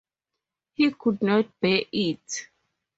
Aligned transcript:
He 0.73 0.89
could 0.93 1.21
not 1.21 1.59
bear 1.59 1.83
it. 1.91 2.49